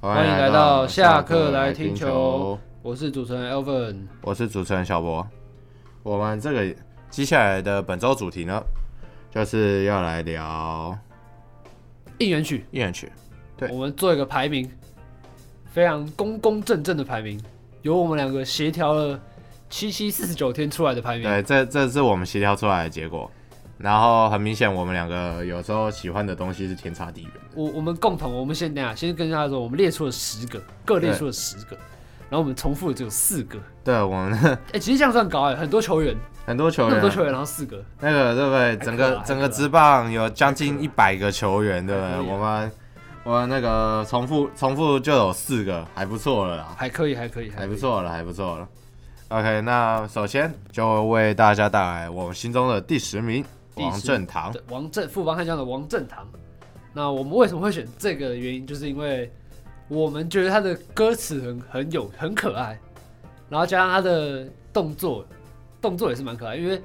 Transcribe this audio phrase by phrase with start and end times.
[0.00, 5.26] 欢迎来到下课来听球，我是主持人 Elvin，我是主持人小博。
[6.04, 6.76] 我们这个
[7.10, 8.62] 接下来的本周主题呢，
[9.28, 10.96] 就是要来聊
[12.18, 12.64] 应援曲。
[12.70, 13.10] 应援曲，
[13.56, 14.70] 对，我们做一个排名，
[15.64, 17.42] 非常公公正正的排名，
[17.82, 19.18] 由我们两个协调了
[19.68, 21.24] 七七四十九天出来的排名。
[21.24, 23.28] 对，这这是我们协调出来的结果。
[23.78, 27.40] 然后很明显，我们两个有时候喜欢的东西是天差地远的。
[27.54, 31.76] 我我们共同，我们先等下，先跟大家说，我们列出了十个，各列出了十个，
[32.28, 33.56] 然后我们重复的只有四个。
[33.84, 38.76] 对，我们 哎、欸，其实这样算高哎，很多球员，很多球员，很多球员，然后四个，那个对不对？
[38.78, 42.20] 整个整个职棒有将近一百个球员，对不对？
[42.20, 42.72] 我们
[43.22, 48.68] 我们那个重复重复就有四个，还不错了啦，还可以，还可以，还不错了，还不错了。
[49.28, 53.44] OK，那首先就为大家带来我们心中的第十名。
[53.84, 56.26] 王正堂，王正富邦悍将的王正堂。
[56.92, 59.30] 那我们为什么会选这个的原因，就是因为
[59.88, 62.78] 我们觉得他的歌词很很有很可爱，
[63.48, 65.24] 然后加上他的动作，
[65.80, 66.56] 动作也是蛮可爱。
[66.56, 66.82] 因为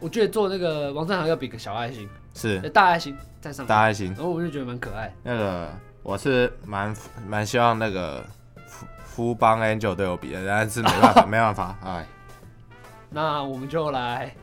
[0.00, 5.14] 我觉得做那个王正堂要比个小爱心，是大爱心在上面，大爱心，然后我就觉得蛮可爱。
[5.22, 5.70] 那个
[6.02, 6.94] 我是蛮
[7.26, 8.22] 蛮希望那个
[8.66, 12.06] 富富邦 Angel 对我比的，但是没办法， 没办法，哎。
[13.10, 14.34] 那我们就来。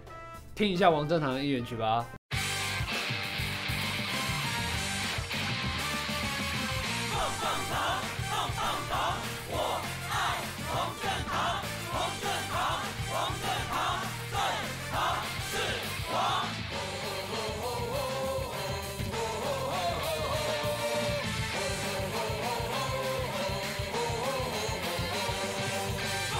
[0.55, 2.05] 听一下王振堂的应援曲吧。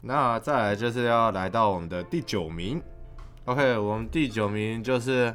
[0.01, 2.81] 那再来就是要来到我们的第九名。
[3.45, 5.31] OK，我们第九名就是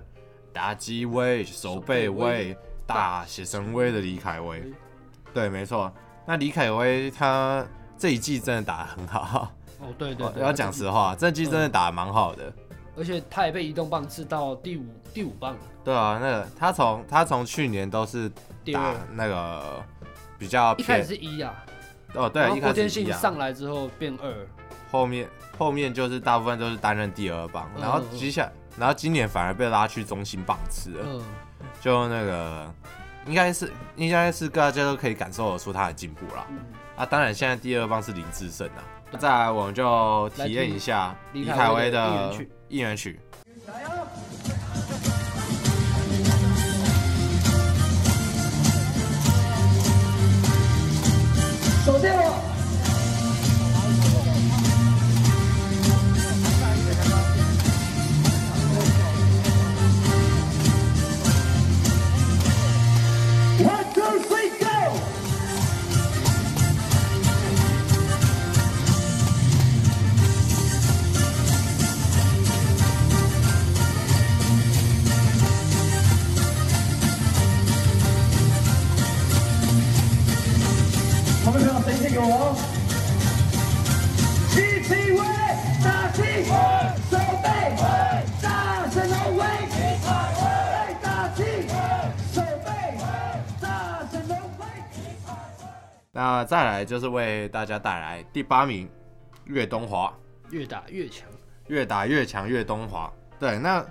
[0.52, 4.60] 打击威、守备威、大写神威的李凯威。
[5.32, 5.92] 对，没错。
[6.26, 7.64] 那李凯威他
[7.96, 9.52] 这一季真的打得很好。
[9.78, 12.52] 哦，对对对，要讲实话，这季真的打得蛮好的。
[12.96, 14.84] 而且他也被移动棒次到第五
[15.14, 15.56] 第五棒。
[15.84, 18.28] 对啊，那个他从他从去年都是
[18.72, 19.80] 打那个
[20.36, 20.84] 比较偏。
[20.84, 21.64] 一开始是一啊。
[22.14, 22.66] 哦，对，一开始是一啊。
[22.66, 24.46] 郭天信上来之后变二。
[24.90, 31.22] 后面后面就是大部分都是担任第二棒，然后接下来，然后今年反而被拉去中心棒次了，
[31.80, 32.74] 就那个
[33.26, 36.46] 应该是应该是大家都可以感受得出他的进步了。
[36.96, 38.82] 啊，当然现在第二棒是林志胜啊。
[39.18, 42.32] 再来我们就体验一下李凯威的
[42.68, 43.20] 应援曲。
[43.66, 43.72] 守
[96.20, 98.86] 那再来就是为大家带来第八名，
[99.46, 100.14] 岳东华，
[100.50, 101.26] 越打越强，
[101.68, 103.10] 越打越强，岳东华。
[103.38, 103.82] 对，那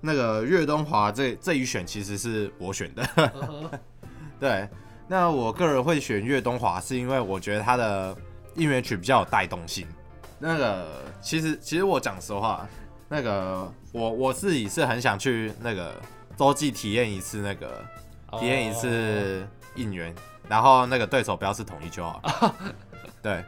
[0.00, 3.02] 那个岳东华这这一选其实是我选的。
[3.02, 3.68] Uh.
[4.38, 4.68] 对，
[5.08, 8.16] 那我个人会选岳东华，是因为我觉得他的
[8.54, 9.84] 应援曲比较有带动性。
[10.38, 10.86] 那个
[11.20, 12.64] 其实其实我讲实话，
[13.08, 16.00] 那个我我自己是很想去那个
[16.36, 17.84] 洲际体验一次那个
[18.38, 19.44] 体验一次
[19.74, 20.14] 应援。
[20.52, 20.58] Oh.
[20.58, 22.54] 然后那个对手不要是统一就好了。
[23.22, 23.42] 对，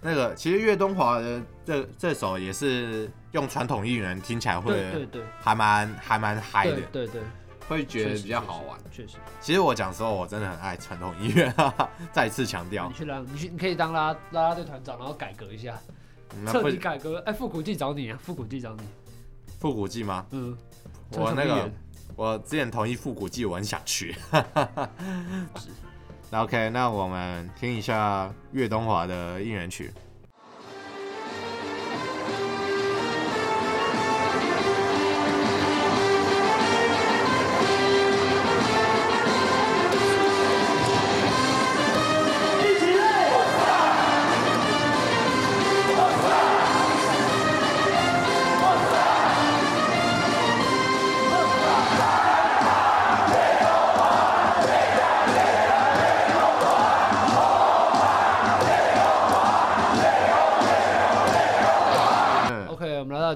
[0.00, 6.80] 那个其实岳东华的这这首也是用传统应援，听起来会对对还蛮还蛮嗨的。
[6.92, 7.20] 对对，
[7.68, 8.78] 会觉得比较好玩。
[8.92, 11.52] 确实，其实我讲实话，我真的很爱传统音乐。
[12.12, 15.76] 再次强调，你去当你去你可以当啦啦啦队团长，然后改革一下，
[16.46, 17.18] 彻底改革。
[17.26, 18.82] 哎，复古季找你啊，复古季找你。
[19.58, 20.24] 复古季吗？
[20.30, 20.56] 嗯，
[21.10, 21.68] 我那个
[22.14, 24.14] 我之前同意复古季，我很想去。
[26.30, 29.90] 那 OK，那我们听一下岳东华的应援曲。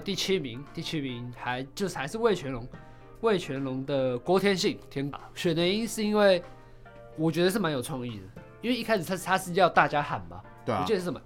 [0.02, 2.66] 第七名，第七名还就是还是魏全龙，
[3.20, 6.42] 魏全龙的郭天信天把选的原因是因为
[7.16, 11.20] 我觉得是蛮有创意的，因为一开始他他是要大家喊嘛，对啊，我记得是什么？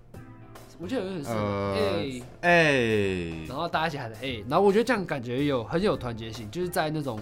[0.79, 7.19] 我记得有点是哎哎，然后大家一起喊的哎，然后我觉得这样感觉有很有团结性，就是在那种，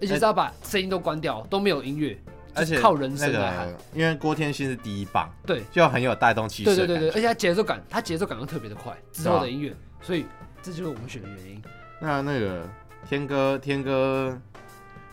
[0.00, 2.18] 而且是要把声音都关掉，都没有音乐，
[2.54, 10.24] 而且靠人声来喊，因为郭天信是第一棒，对，就很有带动气势，对对对对，而且他节奏感，他节奏感又特别的快，之后的音乐，所以
[10.66, 11.62] 这就是我们选的原因。
[12.00, 12.68] 那那个
[13.08, 14.36] 天哥天哥，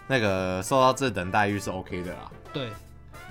[0.08, 2.70] 那个受到这等待遇是 OK 的啦，对。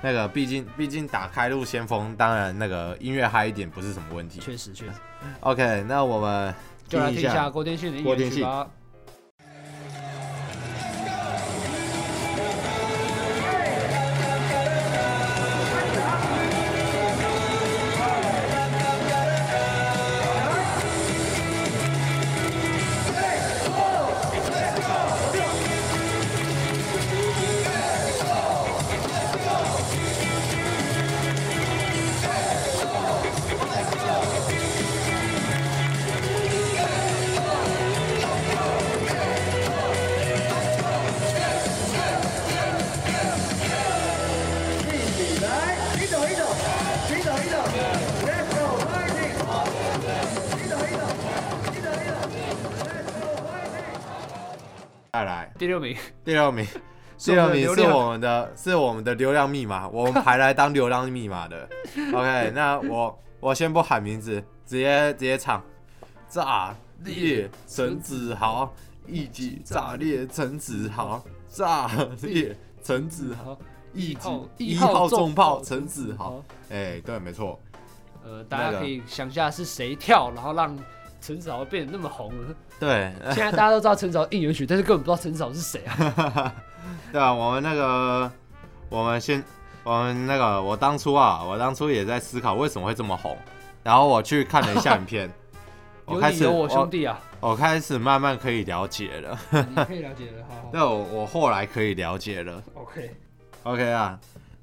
[0.04, 4.38] 那个，毕竟毕竟打开路先锋，当然那个音乐嗨一点不是什么问题。
[4.38, 4.92] 确实确实。
[5.40, 6.54] OK，那我们
[6.88, 8.68] 就来听一下郭天信的音乐曲吧。
[55.62, 56.66] 第六名，第六名，
[57.16, 61.68] 第六名是我们的，是我们的流量密码，我们排来当流量密码的。
[62.12, 65.62] OK，那我我先不喊名字，直接直接唱。
[66.28, 66.74] 炸
[67.04, 68.74] 裂陈子豪，
[69.06, 71.88] 一击炸裂陈子豪，炸
[72.22, 73.56] 裂陈子豪，
[73.94, 76.42] 一击一号重炮陈子豪。
[76.70, 77.56] 哎、欸，对，没错。
[78.24, 80.76] 呃，大家可以想一下是谁跳，然后让。
[81.22, 86.52] 陈子豪变得那么红了，对，现在大家都知道陈子豪应援曲，但是根本不知道陈子豪是谁啊？
[87.12, 88.30] 对啊，我们那个，
[88.88, 89.42] 我们先，
[89.84, 93.38] 我们那个，我当初啊，我当初也在思考为什么会这么红，
[93.84, 95.30] 然后我去看了一下影片，
[96.04, 97.20] 我开始有我兄弟啊。
[97.38, 104.18] 我，我开始慢慢可以了解了， 你可以了解了，好，好，对，我我后来可以了解了，OK，OK Okay 啊，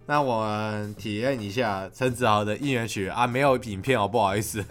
[0.05, 4.61] 那我们体验一下陈子豪的应援曲啊，没有影片哦，不好意思。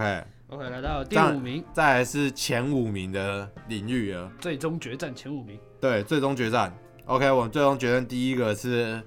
[0.00, 4.32] OK，OK，来到第五名，再来是前五名的领域了。
[4.40, 6.74] 最终决战前五名，对，最终决战。
[7.04, 8.98] OK，我们最终决战第一个是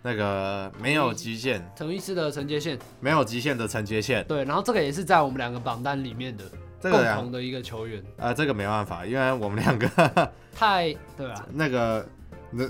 [0.00, 4.24] 那个没有极限，同一次的承接线，没有极限的承接线。
[4.26, 6.44] 对，然后这个也是在我们两个榜单里面的
[6.80, 8.00] 共同的一个球员。
[8.16, 9.86] 啊、呃，这个没办法，因为我们两个
[10.54, 12.08] 太对啊，那个
[12.50, 12.64] 那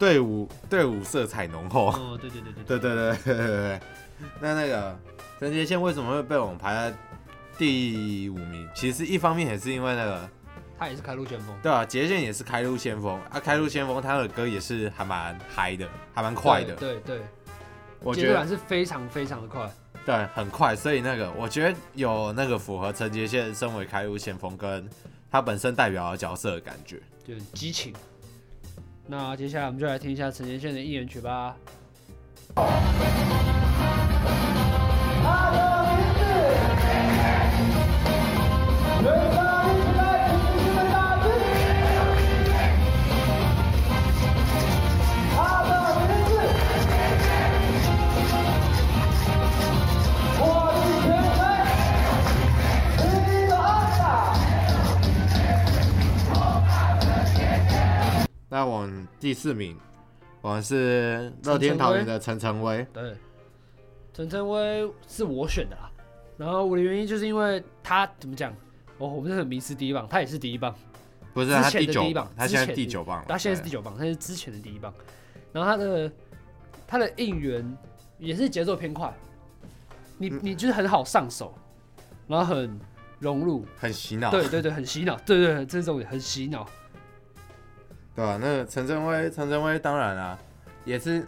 [0.00, 1.92] 队伍队伍色彩浓厚。
[1.92, 3.80] 哦，对对对对对对对对对对。
[4.40, 4.98] 那那个。
[5.42, 6.96] 陈杰宪为什么会被我们排在
[7.58, 8.68] 第五名？
[8.76, 10.30] 其实一方面也是因为那个
[10.78, 17.20] 他也是开路先锋，对啊，杰宪也是开路先锋啊，开路先锋他的歌也是还蛮嗨的，还蛮快的，对对，对，
[18.04, 19.68] 我觉得是非常非常的快，
[20.06, 24.88] 对，很快，所以那个我觉得有那个符合陈杰宪身为开路先锋跟
[25.28, 27.92] 他本身代表的角色的感觉，就很激情。
[29.08, 31.56] 那接下来我们就来听一下陈杰宪的应援曲吧。
[58.54, 59.74] 那我们第四名，
[60.42, 62.86] 我们是乐天桃园的陈晨威。
[62.92, 63.16] 对，
[64.12, 65.90] 陈晨威是我选的啦。
[66.36, 68.52] 然后我的原因就是因为他怎么讲？
[68.98, 70.72] 哦我们是很迷失第一棒，他也是第一棒，
[71.34, 74.92] 不是他第九棒，他现在第九棒，他现在是第九棒，他是之前的第一棒。
[75.52, 76.12] 然后他的
[76.86, 77.76] 他的应援
[78.18, 79.12] 也是节奏偏快，
[80.18, 81.52] 你你就是很好上手，
[82.28, 82.78] 然后很
[83.18, 84.30] 融入，很洗脑。
[84.30, 85.16] 对对对，很洗脑。
[85.26, 86.68] 对对对，这种也很洗脑。
[88.14, 88.38] 对吧、啊？
[88.40, 90.38] 那陈晨威，陈晨威当然啊，
[90.84, 91.26] 也是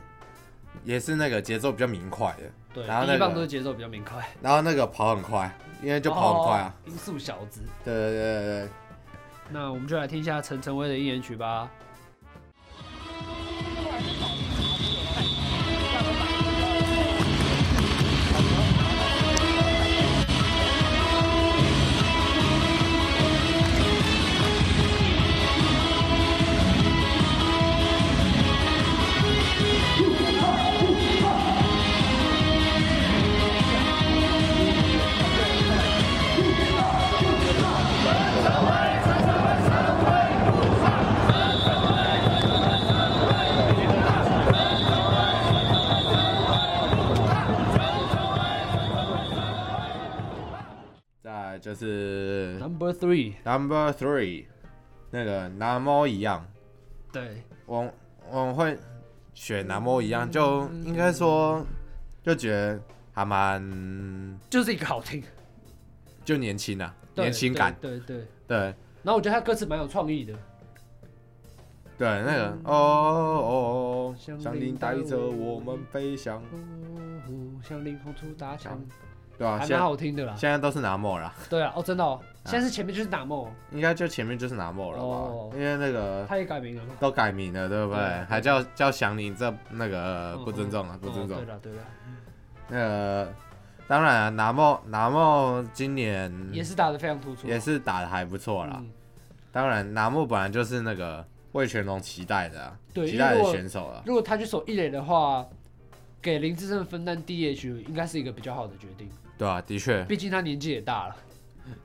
[0.85, 2.45] 也是那个节奏比较明快的。
[2.75, 5.51] 对，然后、那个、第一棒都是节奏比较明快，然后那个跑很快，
[5.81, 6.75] 因为就跑很快啊。
[6.87, 7.63] 音速小子。
[7.85, 8.69] 对对对对对。
[9.51, 11.71] 那我们就来听一下陈晨威的应援曲吧。
[51.65, 54.45] 就是 Number Three，Number Three，
[55.11, 56.47] 那个南摩一样。
[57.11, 57.91] 对，我
[58.31, 58.79] 我会
[59.33, 61.65] 选南摩一样，就应该说
[62.23, 62.79] 就觉得
[63.15, 65.25] 还蛮，就是一个好听，
[66.23, 67.75] 就年轻啊，年轻感。
[67.81, 68.59] 对对对，对。
[69.03, 70.35] 然后我觉得他歌词蛮有创意的。
[71.97, 76.43] 对，那个哦哦哦，祥林带着我们飞翔，
[77.63, 78.79] 向凌空出大枪。
[79.37, 80.35] 对啊，还蛮好听的啦。
[80.37, 81.33] 现在都是拿莫啦。
[81.51, 83.51] 对啊，哦，真的哦，现在是前面就是拿莫。
[83.73, 85.57] 应该就前面就是拿莫了吧？
[85.59, 86.95] 因为那个他也改名了吗？
[87.01, 88.01] 都改名了，对不对？
[88.29, 91.37] 还叫叫祥林，这那个不尊重啊，不尊重。
[91.39, 91.79] 对了对了。
[92.69, 93.33] 那个
[93.87, 98.83] 当然，拿莫拿莫今年也是打得非常突出，也是打得还不错啦。
[99.53, 102.77] 当然，拿莫本来就是那个魏全龙期待的，
[103.07, 104.03] 期待的选手了。
[104.07, 105.47] 如果他去守一垒的话，
[106.23, 109.11] 给林志胜分担 DH 应该是一个比较好的决定。
[109.37, 111.17] 对啊，的确，毕竟他年纪也大了。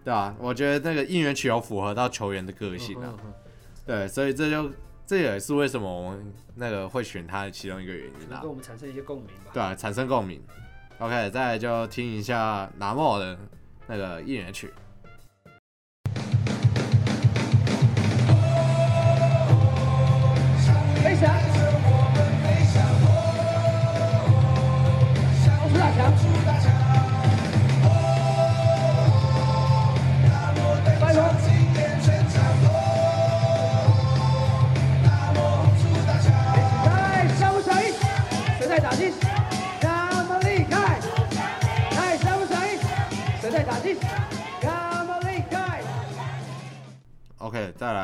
[0.04, 3.14] 对啊，我觉得那个应援曲有符合到球员的个性啊。
[3.86, 4.72] 对，所以这就
[5.06, 8.40] 这也是为什么我们那个会选他的其中一个原因啦。
[8.42, 9.52] 跟我们产生一些共鸣吧。
[9.54, 10.42] 对啊，产生共鸣。
[11.00, 13.38] OK，再来就听一下拿莫的
[13.88, 14.72] 那个应援曲。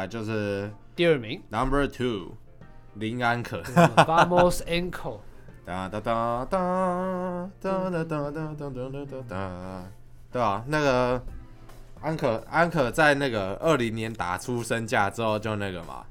[0.05, 2.33] 来就是第二名，Number Two，
[2.93, 5.17] 林安可，Vamos Anchor，
[5.65, 9.17] 哒哒哒哒哒哒哒哒哒哒。
[9.27, 9.83] 哒哒，
[10.31, 11.19] 对啊，那个
[12.01, 16.05] 安可安可在那个二零年打出身价之后，就那个嘛，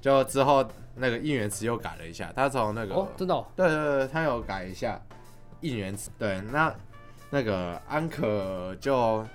[0.00, 0.64] 就之后
[0.94, 5.00] 那个应援词又改了一下，他从那个哦，真的，哦，对对对，他有改一下
[5.62, 6.72] 应援词，对，那
[7.30, 9.26] 那个安可就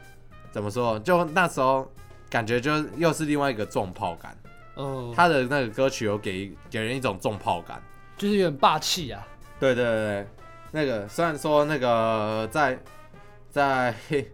[0.50, 1.92] 怎么说，就那时候。
[2.32, 4.36] 感觉就又是另外一个重炮感，
[4.78, 7.84] 嗯，他的那个歌曲有给给人一种重炮感，
[8.16, 9.28] 就是有点霸气啊。
[9.60, 10.28] 对对对，
[10.72, 12.80] 那个虽然说那个在
[13.50, 13.94] 在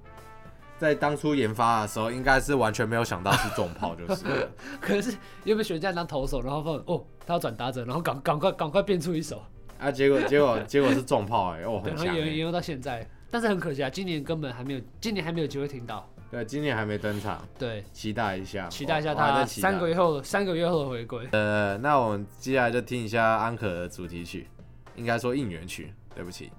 [0.78, 4.24] 在当初研发的时候，应该是完全没有想到是重炮，就是。
[4.80, 5.12] 可是
[5.44, 9.42] 有没有选这样当投手，然后放哦，他要转打者，然后赶赶快赶快变出一手
[9.80, 9.92] 啊？
[9.92, 12.06] 结果结果结果是重炮哎、欸，哦，很强、欸。
[12.06, 16.08] 然后沿用到现在，但是很可惜啊，今年根本还没有，今年还没有机会听到。
[16.30, 17.42] 对，今年还没登场。
[17.58, 21.28] 对，期待一下，期待一下他三个月后三个月后的回归。
[21.32, 24.48] 呃，那我们接下来就听一下安可的主题曲，
[24.96, 26.52] 应该说应援曲，对不起。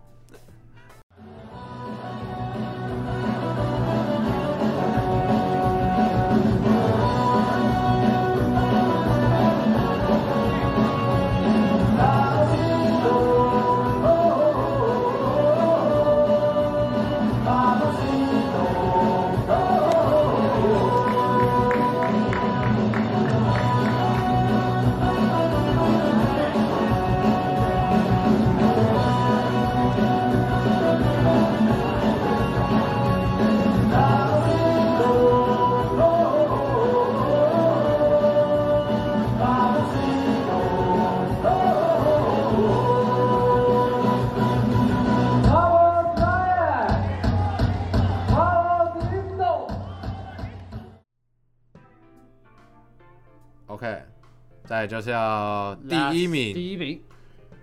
[54.78, 57.02] 再就是要第一名，第一名，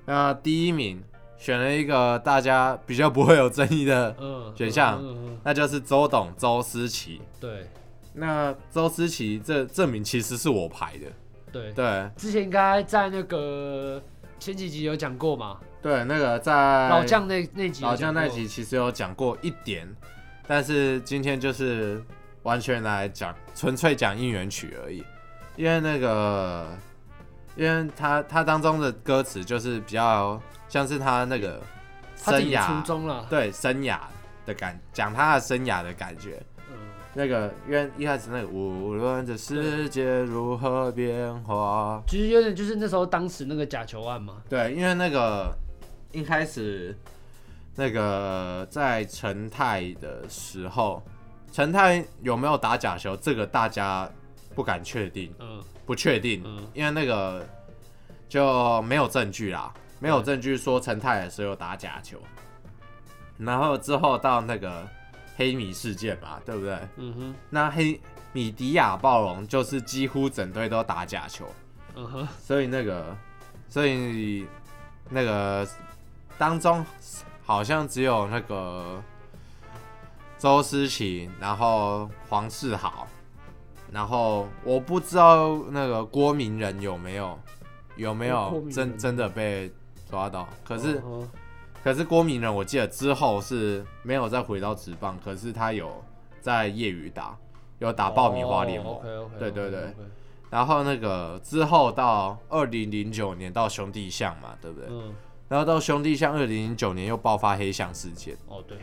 [0.06, 1.02] 那第一名
[1.38, 4.14] 选了一个大家比较不会有争议的
[4.54, 5.02] 选项，
[5.42, 7.22] 那就是周董周思琪。
[7.40, 7.70] 对，
[8.14, 11.06] 那周思琪这这名其实是我排的。
[11.54, 14.02] 对对，之前应该在那个
[14.38, 15.58] 前几集有讲过嘛？
[15.82, 19.88] 对，那个在老将那那集，老将那集其实有讲过一点，
[20.46, 22.04] 但是今天就是
[22.44, 25.02] 完全来讲，纯粹讲应援曲而已。
[25.58, 26.78] 因为那个，
[27.56, 31.62] 因为他他当中的歌词就是比较像是他那个
[32.18, 33.98] 生涯初中了，对生涯
[34.46, 36.42] 的感，讲他的生涯的感觉。
[36.70, 36.76] 嗯，
[37.14, 44.42] 那个因为一开始那个无论这世界如何变化，其实有点就是那时候当时那个假球案嘛。
[44.50, 45.56] 对，因为那个
[46.12, 46.94] 一开始
[47.76, 51.02] 那个在陈泰的时候，
[51.54, 54.10] 陈泰有没有打假球，这个大家。
[54.56, 57.46] 不敢确定，嗯，不确定，嗯，因为那个
[58.30, 62.18] 就没有证据啦，没有证据说陈泰也是有打假球，
[63.38, 64.88] 然后之后到那个
[65.36, 66.80] 黑米事件嘛，对不对？
[66.96, 68.00] 嗯哼，那黑
[68.32, 71.46] 米迪亚暴龙就是几乎整队都打假球，
[71.96, 73.16] 嗯哼，所以那个，
[73.68, 74.48] 所以
[75.10, 75.68] 那个
[76.38, 76.86] 当中
[77.44, 79.04] 好像只有那个
[80.38, 83.08] 周思琪，然后黄世豪。
[83.96, 87.40] 然后我不知道那个郭明仁有没有
[87.96, 89.72] 有没有真真的被
[90.10, 91.26] 抓到，可是、uh.
[91.82, 96.04] 可是郭明仁我记得之后是没有再回到职棒，可是他有
[96.42, 97.38] 在业余打，
[97.80, 99.00] 有打爆米花联盟，
[99.40, 99.96] 对对对。
[100.50, 104.90] 然后那个之后到二零零九年到兄弟象嘛，对不对？
[104.92, 105.16] 嗯。
[105.48, 108.36] 然后到兄弟象二零零九年又爆发黑象事件。
[108.48, 108.78] 哦、oh, 对。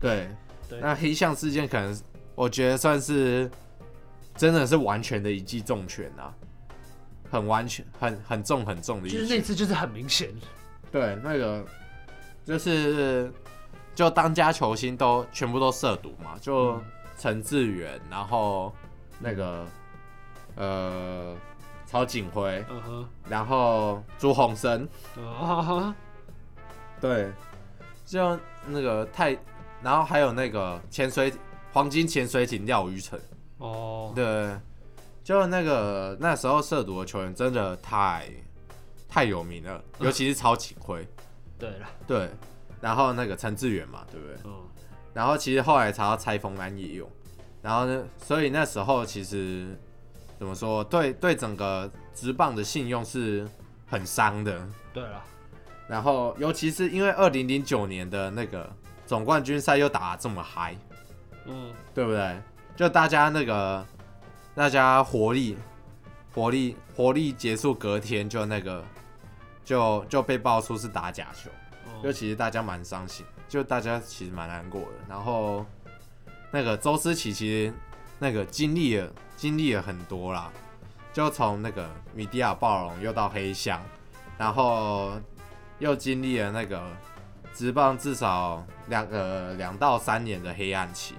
[0.00, 0.30] 对。
[0.68, 0.78] 对。
[0.80, 2.00] 那黑象事件可能
[2.36, 3.50] 我觉得算是。
[4.42, 6.34] 真的是完全的一记重拳啊，
[7.30, 10.34] 很完全，很很重很重的一是那次就是很明显。
[10.90, 11.64] 对，那个
[12.44, 13.32] 就是
[13.94, 16.82] 就当家球星都全部都涉毒嘛，就
[17.16, 18.74] 陈志远，然后
[19.20, 19.64] 那个
[20.56, 21.36] 呃
[21.86, 25.94] 曹景辉，嗯哼，然后朱鸿生，啊哈，
[27.00, 27.30] 对，
[28.04, 28.36] 就
[28.66, 29.38] 那个太，
[29.84, 31.32] 然后还有那个潜水
[31.72, 33.16] 黄金潜水艇钓鱼成。
[33.62, 34.14] 哦，oh.
[34.14, 34.56] 对，
[35.22, 38.28] 就那个那时候涉毒的球员真的太
[39.08, 41.06] 太有名了，尤其是曹锦辉。
[41.58, 42.28] 对了，对，
[42.80, 44.36] 然后那个陈志远嘛，对不对？
[44.44, 44.52] 嗯。
[45.14, 47.08] 然后其实后来查到蔡峰安也有，
[47.60, 49.78] 然后呢，所以那时候其实
[50.38, 53.46] 怎么说，对对整个职棒的信用是
[53.86, 54.66] 很伤的。
[54.92, 55.22] 对了，
[55.86, 58.68] 然后尤其是因为二零零九年的那个
[59.06, 60.74] 总冠军赛又打得这么嗨，
[61.44, 62.40] 嗯，对不对？
[62.74, 63.86] 就大家那个，
[64.54, 65.56] 大家活力，
[66.34, 68.82] 活力，活力结束，隔天就那个，
[69.64, 71.50] 就就被爆出是打假球，
[72.02, 74.88] 就其实大家蛮伤心，就大家其实蛮难过的。
[75.08, 75.64] 然后
[76.50, 77.72] 那个周思琪其实
[78.18, 80.50] 那个经历了经历了很多啦，
[81.12, 83.80] 就从那个米迪亚暴龙又到黑箱，
[84.38, 85.12] 然后
[85.78, 86.82] 又经历了那个
[87.54, 91.14] 直棒至少两呃两到三年的黑暗期。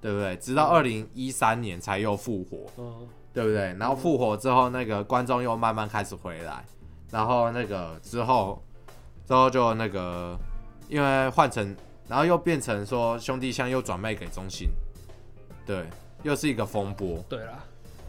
[0.00, 0.36] 对不对？
[0.36, 3.74] 直到二零一三年才又复活，嗯、对不对？
[3.78, 6.64] 然后复活之后，那个观众又慢慢开始回来，
[7.10, 8.62] 然后那个之后，
[9.26, 10.38] 之后就那个，
[10.88, 11.76] 因为换成，
[12.08, 14.68] 然后又变成说兄弟象又转卖给中信，
[15.66, 15.84] 对，
[16.22, 17.24] 又是一个风波。
[17.28, 17.64] 对啦，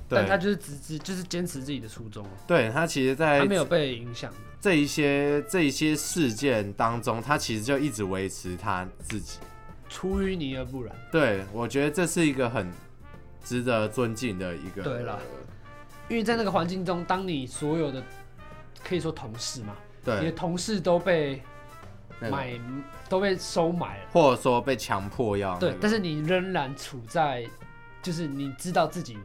[0.08, 2.24] 对但他就是只只就是坚持自己的初衷。
[2.46, 9.40] 对他其实在，在他没有被影响这一些这一些事件当中，他其实就一直维持他自己。
[9.90, 12.72] 出淤泥而不染，对，我觉得这是一个很
[13.44, 14.84] 值得尊敬的一个。
[14.84, 15.18] 对啦，
[16.08, 18.02] 因为在那个环境中，当你所有的
[18.84, 21.42] 可以说同事嘛，对，你的同事都被
[22.22, 22.60] 买，那个、
[23.10, 27.46] 都被收买了，或者说被强迫要、那个、对，但是你仍然处在，
[28.04, 29.18] 就是你知道自己，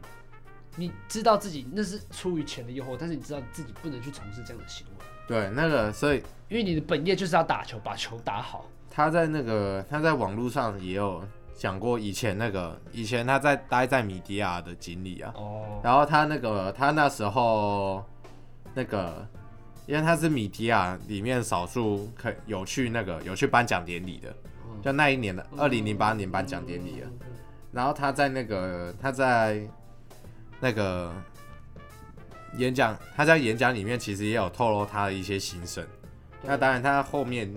[0.75, 5.05] 你知道自己那是出于钱的诱惑，但是你知道自己不能去从事这样的行为。
[5.27, 6.17] 对，那个所以，
[6.49, 8.65] 因为你的本业就是要打球，把球打好。
[8.95, 11.21] 他在那个他在网络上也有
[11.53, 18.01] 讲过以前那个以前他在待在米迪亚的经历啊，哦，然后他那个他那时候
[18.73, 19.27] 那个，
[19.85, 24.33] 因为他是米迪亚里面少数可有去那个有去颁奖典礼的，
[24.81, 27.05] 就那一年的二零零八年颁奖典礼啊，
[27.73, 29.61] 然后他在那个他在
[30.61, 31.11] 那个
[32.57, 35.85] 演讲他在演讲里面其实也有透露他的一些心声，
[36.41, 37.53] 那当然他后面。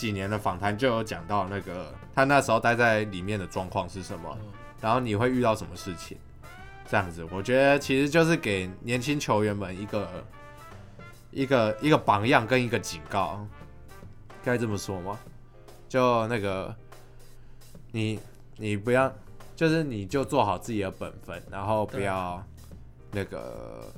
[0.00, 4.38] 几年的访谈就有讲到那个他那时候待在里面的状况是什么，
[4.80, 6.16] 然后你会遇到什么事情，
[6.88, 10.08] 这样子，我觉得其实就是给年轻球员们一个
[11.30, 13.46] 一个一个榜样跟一个警告，
[14.42, 15.18] 该这么说吗？
[15.86, 16.74] 就那个
[17.92, 18.18] 你
[18.56, 19.12] 你不要，
[19.54, 22.42] 就是你就做好自己的本分，然后不要
[23.10, 23.92] 那个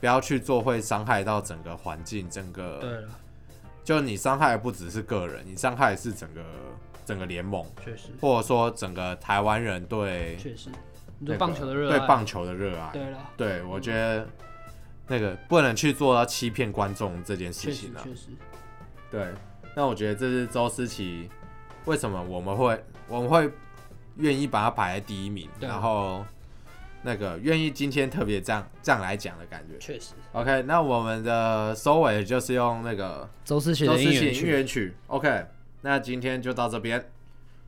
[0.00, 2.80] 不要去做会伤害到整个环境整个。
[2.80, 3.08] 对了。
[3.84, 6.42] 就你伤害的不只是个人，你伤害的是整个
[7.04, 10.70] 整个联盟，确实，或者说整个台湾人对确实，
[11.24, 14.26] 对棒球的热爱，对棒球的热爱，对了，对我觉得
[15.06, 18.28] 那个不能去做到欺骗观众这件事情了，确实，
[19.10, 19.28] 对，
[19.76, 21.28] 那我觉得这是周思琪
[21.84, 23.50] 为什么我们会我们会
[24.16, 26.24] 愿意把他排在第一名，然后。
[27.04, 30.14] 那个愿意今天特别这样这样来讲的感觉，确实。
[30.32, 34.94] OK，那我们的收尾就是用那个周思齐的音乐曲，曲。
[35.08, 35.46] OK，
[35.82, 37.04] 那今天就到这边。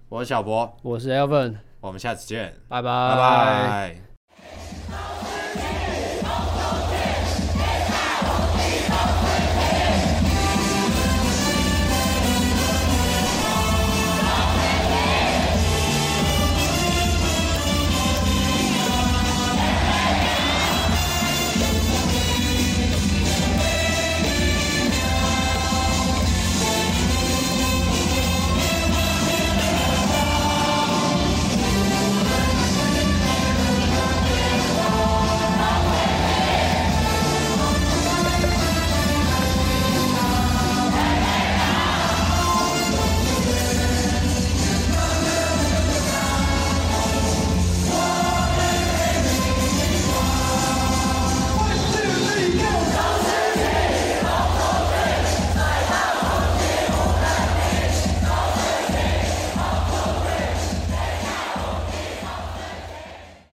[0.08, 4.05] 我是小博，我是 Elvin，我们下次见，拜拜，拜拜。